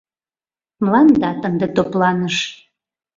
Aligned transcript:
Мландат 0.83 1.41
ынде 1.49 1.67
топланыш. 1.75 2.37